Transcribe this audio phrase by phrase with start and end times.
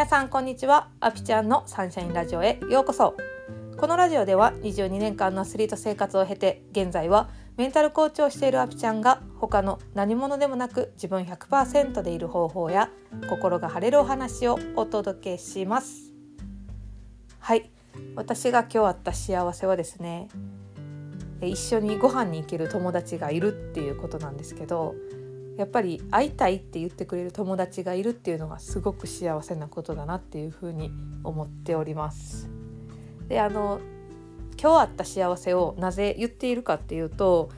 [0.00, 0.88] 皆さんこんにちは。
[1.00, 3.18] アピちゃんのサンシャインラジオへようこそ。
[3.76, 7.28] このラジオでは22年間のアスリート生活を経て現在は
[7.58, 12.88] メンタルコーチをしているアピちゃんが他の何者でもなく自分100%でいる方法や
[13.28, 16.14] 心が晴れるお話をお届けします。
[17.38, 17.70] はい。
[18.16, 20.28] 私が今日あった幸せはですね
[21.42, 24.94] 一緒にご飯に行ける友達がいるっていうことなんですけど
[25.56, 30.90] やっぱり会いたいって言ってくれる友達がいるっていうのがすごく幸せなことだなっていうふうに
[31.24, 32.48] 思っております。
[33.28, 33.80] であの
[34.60, 37.50] 今日あった幸せをなぜ言っているかっていうと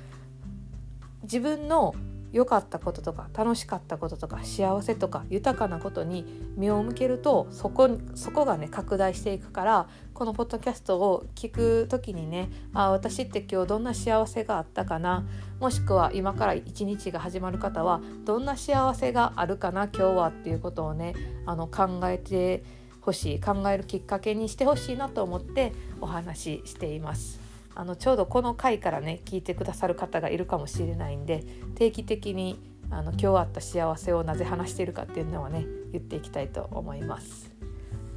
[1.23, 1.95] 自分の
[2.33, 6.25] 良かったこととか楽しかったこととか幸せとか豊かなことに
[6.57, 15.27] 目を向けるとそこそこがね拡大していくからこのポッドキャストを聞く時にねあ私って今日どんな幸せがあったかな？
[15.61, 19.85] もしくは今から一日が始まる方はどんな幸せがあるかな？
[19.85, 21.15] 今日はっていうことをね
[21.45, 22.65] あの考えて
[23.03, 27.42] ほしい考えるきっかけにしてほしいなと思ってお話ししています。
[27.75, 37.51] あのちょうどこの回からね聞いてくださる方がいるかもしれないんで定期的にあの今日あった幸せをなぜ話しているかっていうのはね言っていきたいと思います。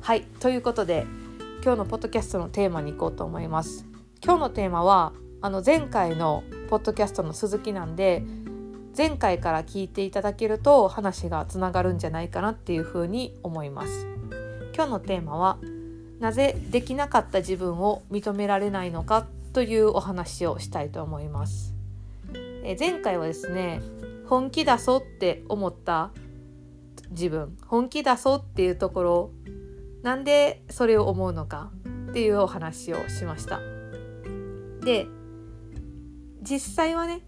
[0.02, 1.06] はいということで
[1.64, 3.86] 今日のポッドキャストのテーマに行こうと思います。
[4.24, 8.24] 今日のテーマはあの前回のポッドキャストの続きなんで
[8.98, 14.08] 前回から聞いていただけると話がつながるんじゃないかなっていうふうに思います。
[14.76, 15.58] 今日のテーマは
[16.20, 21.74] なぜできなかった自分を認められないのかというお話をしたいと思います。
[22.66, 23.82] え前回はですね
[24.28, 26.12] 本気出そうって思った
[27.12, 29.32] 自分本気出そうっていうところ
[30.04, 31.72] なんでそれを思うのか
[32.10, 33.62] っていうお話をしました。
[34.84, 35.08] で
[36.42, 37.22] 実際はね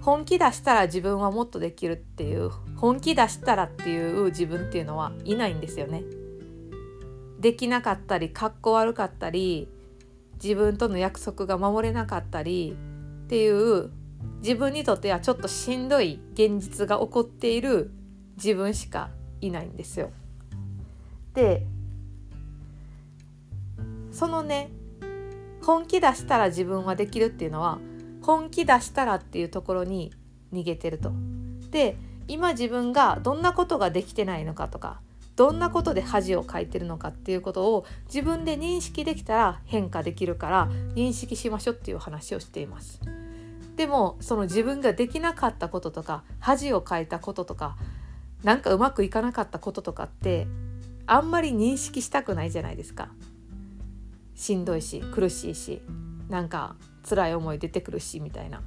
[0.00, 6.02] 本気出したら自分はもっとできるっていう本気出したらっていう自分っていうのはいないんですよね。
[7.38, 9.68] できなかったりかっこ悪かったり
[10.42, 12.76] 自分との約束が守れなかったり
[13.24, 13.90] っていう
[14.42, 17.90] 自分にとってはちょっとしんどい現実が起こっている
[18.36, 20.10] 自分しかいないんですよ。
[21.34, 21.66] で
[24.10, 24.70] そのね
[25.62, 27.78] 本気出したら自分はできるっていうのは
[28.22, 30.12] 本気出したらっていうところに
[30.52, 31.12] 逃げてると。
[31.70, 31.96] で
[32.28, 35.00] 今自分がどんなことができてないのかとか
[35.40, 43.00] どんなことで恥をかいてるのかっていうことを自分で認識できたら変化できるから認識しましょうっていう話をしています。
[43.74, 47.78] でもその自分ができなかったこととか恥をかいたこととか
[48.44, 50.46] なんかうまくいかなかったこととかって
[51.06, 53.08] あんまり認識したくないじゃないですか。
[54.34, 55.80] しんどいし苦しいし
[56.28, 56.76] なんか
[57.08, 58.60] 辛い思い出てくるしみたいな。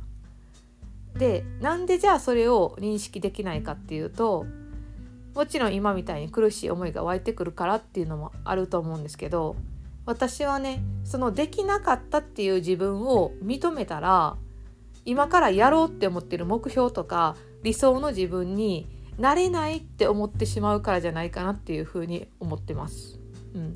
[1.13, 4.47] でなんでじゃあそれを認識できないかっていうと
[5.33, 9.55] もちろん今みたいに苦しい思いが湧いてくるからっていうのもあると思うんですけど
[10.05, 14.35] 私はねそのできなかったっていう自分を認めたら
[15.05, 23.19] 今からやろうって思ってる目標とか理想の自分になれないって思ってしまうからじゃないかなっていうふうに思ってます。
[23.53, 23.73] うん、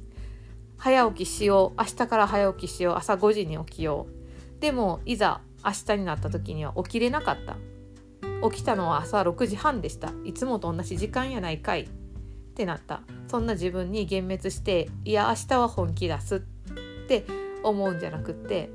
[0.77, 1.79] 早起きしよう。
[1.79, 2.95] 明日から早起きしよう。
[2.95, 4.07] 朝5時に起きよ
[4.57, 4.61] う。
[4.61, 7.57] でもいざ明日になった時には起きれなかった。
[8.51, 10.11] 起きたのは朝6時半でした。
[10.25, 11.81] いつもと同じ時間やないかい。
[11.81, 11.87] っ
[12.55, 13.01] てなった。
[13.27, 16.35] そんな自分に幻滅していや明日は本気出す。
[16.37, 16.39] っ
[17.07, 17.25] て
[17.63, 18.69] 思うんじゃなくって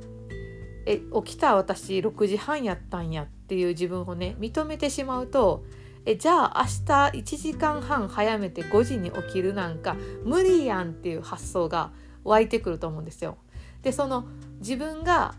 [0.86, 5.64] え起きた私6時半やったんやっていう自分をね認めてしまうと
[6.04, 11.92] えじゃあ明日1時間半早めて5時に起きるなんか無理やんっていう発想が
[12.24, 13.36] 湧いてくると思うんですよ。
[13.82, 14.26] でその
[14.60, 15.34] 自分が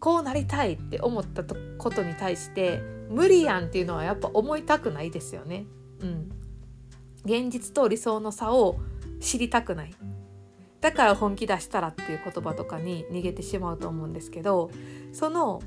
[0.00, 2.82] こうなりたいって思ったことに対して
[3.12, 5.66] 無理やんっていうのはやっぱ思いたくないですよね。
[6.00, 6.30] うん、
[7.24, 8.76] 現実と理想の差を
[9.20, 9.94] 知りたくない
[10.80, 14.70] だから本気出したらっていう言葉とかに逃げてしまうと思うんですけど
[15.12, 15.62] その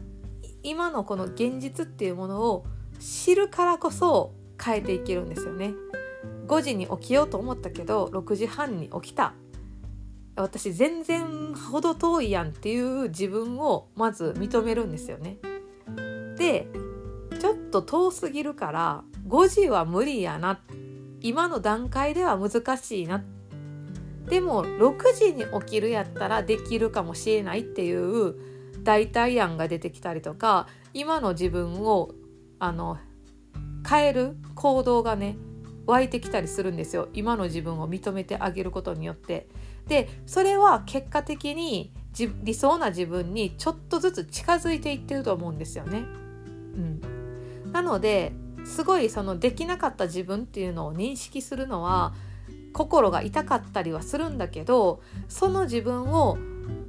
[0.62, 2.66] 今のこの現実っていうものを
[3.00, 5.74] 知るからこそ変えていけるんですよね。
[6.48, 9.34] 5時に起きようと思ったけど6時半に起きた
[10.36, 15.38] 私全然ほど遠いやんっていう自分をまず認めるんですよね。
[16.38, 16.68] で
[17.46, 20.60] ちょっと遠すぎるから5時は無理やな
[21.22, 23.24] 今の段階では難しいな
[24.28, 28.34] でも6時に起きるやったらできるかもしれないっていう
[28.84, 30.66] 代替案が出てきたりとか
[30.96, 32.16] 今の自分を
[32.58, 32.98] あの
[33.88, 35.38] 変える行動がね
[35.86, 39.48] 湧いてきたりするんですよ今の自分を認めてあげることによって。
[39.88, 41.94] でそれは結果的に
[42.42, 46.00] 理想な自分にちょっとずつ近づいていってると思うんですよね。
[46.00, 46.02] う
[46.80, 47.15] ん、
[47.76, 48.32] なので
[48.64, 52.14] すごいそのできなかった自分っていうのを認識するのは
[52.72, 56.38] 心が痛かったりはするんだけどその自分を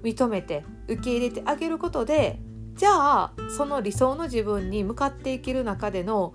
[0.04, 2.38] 認めて受け入れてあげることで
[2.74, 6.34] じゃあその理想の自分に向かっていける中での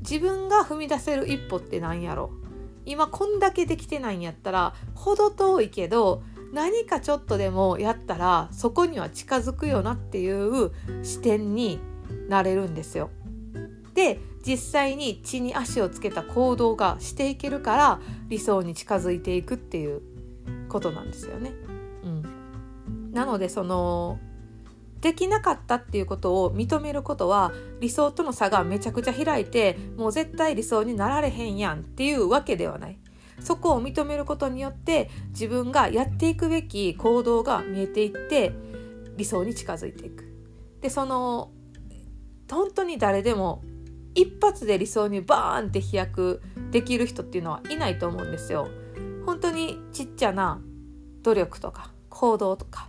[0.00, 2.30] 自分が踏み出せる一歩って何やろ
[2.84, 6.22] 今こんだけできてないんやったら程遠いけど
[6.52, 10.72] 何かちょっとでもやったらそこには近づくよなっていう
[11.02, 11.80] 視点に
[12.28, 13.08] なれるんですよ。
[13.96, 20.02] で実際に地に足をつけた行動がしていけるから理想に近づいていくっていう
[20.68, 21.52] ことなんですよね。
[22.04, 24.20] うん、なのでその
[25.00, 32.98] できなかったっていうことを認めることは理想との差がめちゃくちゃ開いてもう絶対理想になられへんやんっていうわけではない。
[33.40, 38.52] そこを認めることによって自分がやっていくべき行動が見えていって
[39.16, 40.24] 理想に近づいていく。
[40.82, 41.50] でその
[42.50, 43.62] 本当に誰でも
[44.16, 46.42] 一発で理想にバーンって飛躍
[46.72, 48.68] できる人っていうのはいないと思うんですよ。
[49.24, 50.60] 本当にちっちゃな
[51.22, 52.88] 努力とか行動とか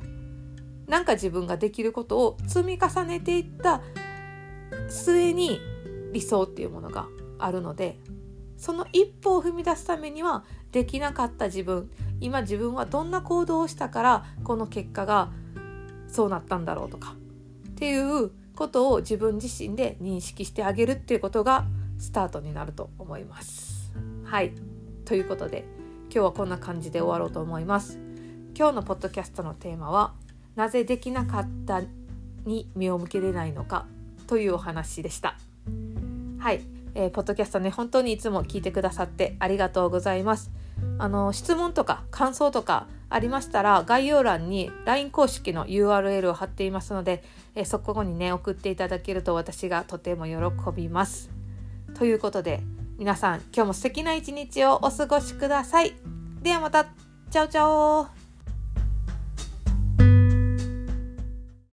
[0.87, 3.81] なんか自分ができることを積み重ねていった
[4.87, 5.59] 末に
[6.13, 7.07] 理想っていうものが
[7.39, 7.99] あるので
[8.55, 11.89] その一歩を踏み出すためにはできなかった自分
[12.21, 15.31] 今自分はどんな行動をしたからこの結果が
[16.07, 17.15] そうなったんだろうとか
[17.69, 21.65] っていうことを自分自身で認識してあげるっていうことが
[21.99, 23.93] スタートになると思います。
[24.23, 24.51] はい
[25.05, 25.63] ということで
[26.11, 27.99] 今日はこんな感じで終わろうと思います。
[28.57, 30.13] 今日のポッドキャストのテーマは
[30.55, 31.83] なぜできなかった
[32.45, 33.85] に目を向けれないのか
[34.25, 35.37] というお話でした。
[36.39, 36.61] はい、
[36.95, 40.49] えー、ポッドキャストね本当にいつも聞いてくださってありがとうございます。
[40.97, 47.23] あの質問とか感想とかありましたら概要欄に LINE 公式の URL を貼っていますので、
[47.55, 50.35] え、そこにね送っていただけると私がとても喜
[50.75, 51.29] びます。
[51.97, 52.61] ということで
[52.97, 55.93] 皆さん今日も素敵な一日をお過ごしください。
[56.41, 56.85] ではまた
[57.29, 58.16] チャオチャオ